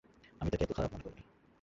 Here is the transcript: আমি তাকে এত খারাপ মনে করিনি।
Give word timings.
আমি 0.41 0.49
তাকে 0.51 0.63
এত 0.63 0.71
খারাপ 0.73 0.89
মনে 0.93 1.03
করিনি। 1.03 1.23